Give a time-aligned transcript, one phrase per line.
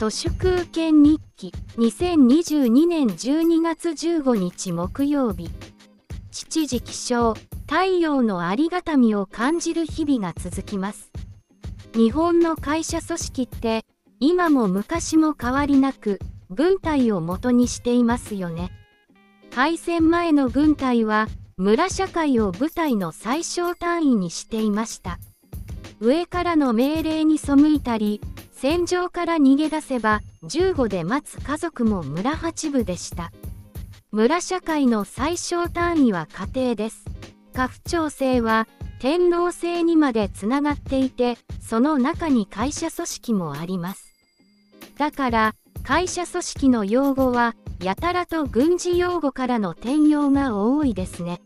[0.00, 1.52] 都市空権日記。
[1.76, 5.50] 2022年12月15日木曜日。
[6.30, 7.34] 父時起床。
[7.68, 11.12] 太陽のありがたみを感じる日々が続きます。
[11.94, 13.84] 日本の会社組織って
[14.20, 18.70] 今も昔も変わりなく軍隊を元にしていますよね。
[19.54, 21.28] 敗戦前の軍隊は
[21.58, 25.18] 村社会を部隊の最小単位にしていました。
[26.00, 28.22] 上からの命令に背いたり
[28.60, 33.32] 戦場から逃げ出せば15で待つ家族も村八部でした。
[34.12, 37.06] 村社会の最小単位は家庭です。
[37.54, 38.68] 家父長制は
[38.98, 44.12] 天皇制にまでつながっていてその中に会社組織もあります。
[44.98, 51.40] だから会社組織の用語はやたらと軍事用語からの転用が多いですね。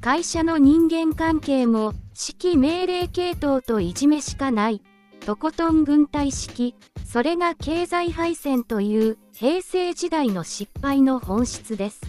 [0.00, 1.94] 会社の人間関係も
[2.40, 4.80] 指揮命令系統といじめしかない。
[5.28, 12.00] とことん軍隊式それが経済敗戦という平成時代の失敗の本質です。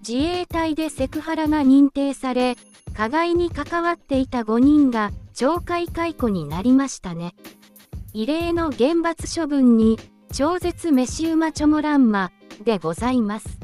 [0.00, 2.56] 自衛隊でセクハラが認定され
[2.92, 7.36] 加害に関わっていた5人が懲戒解雇になりましたね。
[8.12, 9.96] 異例の厳罰処分に
[10.32, 12.32] 超絶飯馬チョモランマ
[12.64, 13.60] でございます。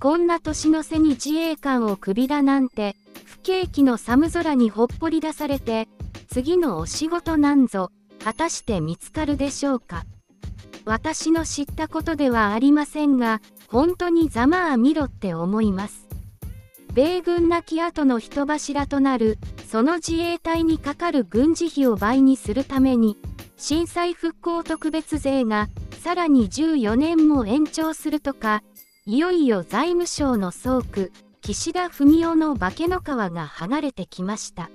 [0.00, 2.96] こんな年の瀬に自衛官を首だなんて、
[3.26, 5.88] 不景気の寒空にほっぽり出されて、
[6.32, 7.90] 次のお仕事なんぞ、
[8.24, 10.04] 果たして見つかるでしょうか。
[10.86, 16.08] 私の知ったことではありませんが、本当にざまあ見ろって思います。
[16.94, 19.36] 米軍亡き後の人柱となる、
[19.68, 23.18] その自衛隊にかかる軍事費を倍にするために、
[23.58, 25.68] 震災復興特別税が
[26.00, 28.62] さらに14年も延長するとか、
[29.04, 34.70] いよいよ財務省の総区、岸田文雄の化けの皮が剥がれてきました。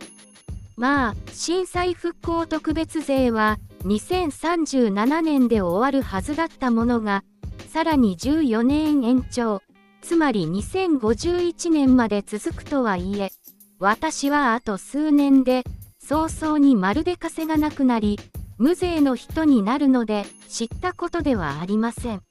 [0.78, 7.24] まあ、震災復興特別税は2037年で終わるはずだったものが、
[7.70, 9.64] さらに14年延長、
[10.02, 13.32] つまり2051年まで続くとはいえ、
[13.80, 15.64] 私はあと数年で、
[15.98, 18.20] 早々にまるで稼がなくなり、
[18.60, 22.22] 無税の人になるので、知ったことではありません。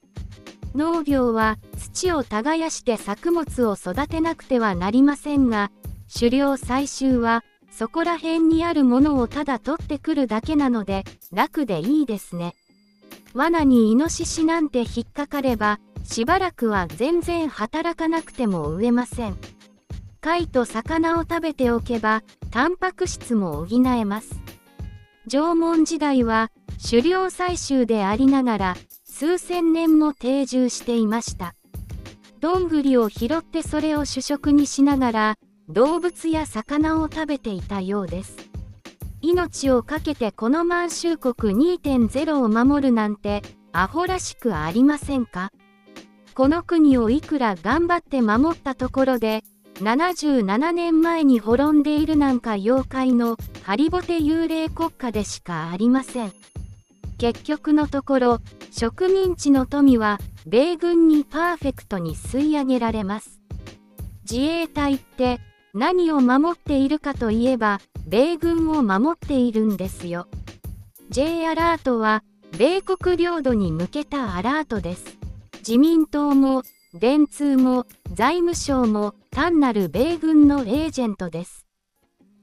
[0.73, 5.69] 農業は土を耕して作物を育てなくてはなりませんが、
[6.13, 7.43] 狩猟採集は
[7.77, 12.55] そこら辺にあるものをただ取ってくるだけなので楽でいいですね。
[13.35, 19.37] 罠にイノシシなんて引っかかれば、しばらくは全然働かなくても植えません。
[20.21, 24.41] 貝と魚を食べておけば、タンパク質も補えます。
[25.27, 26.49] 縄文時代は
[26.81, 31.53] 狩猟採集でありながら数千年も定住していました。
[32.39, 35.35] どんぐりを拾ってそれを主食にしながら
[35.69, 38.37] 動物や魚を食べていたようです。
[39.21, 43.41] 命を懸けてこの満州国2.0を守るなんて
[43.73, 45.51] アホらしくありませんか？
[46.35, 49.43] この国をいくら頑張って守ったところで
[49.75, 56.31] 77年前に滅んでいるなんか妖怪のハリボテ幽霊国家でしかありません。
[57.17, 58.39] 結局のところ
[58.71, 63.41] 植民地の富は米軍にパーフェクトに吸い上げられます
[64.29, 65.39] 自衛隊って
[65.77, 70.27] 何を守っているかといえば米軍を守っているんですよ。
[71.11, 72.23] J アラートは
[72.57, 75.19] 米国領土に向けたアラートです。
[75.59, 76.63] 自民党も
[76.95, 81.67] 電通も財務省も単なる米軍のエージェントです。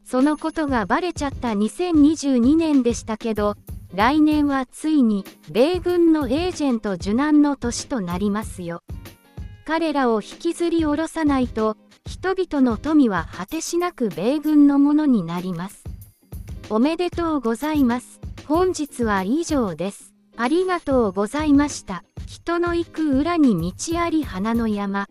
[0.05, 3.57] そのことがバレちゃった2022年でしたけど
[3.93, 8.85] 来年はついに米軍のエージェント受難の年となりますよ。
[9.67, 11.77] 彼らを引きずり下ろさないと
[12.07, 15.85] 人々の富は果てしなく米軍のものになります。
[16.71, 18.21] おめでとうございます。
[18.47, 20.13] 本日は以上です。
[20.37, 22.05] ありがとうございました。
[22.27, 25.07] 人の行く裏に道あり花の山。